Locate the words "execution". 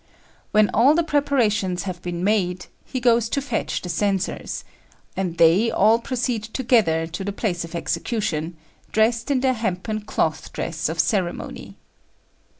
7.75-8.57